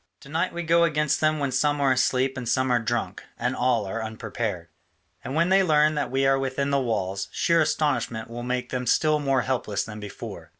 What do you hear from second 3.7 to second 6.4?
are unprepared: and when they learn that we are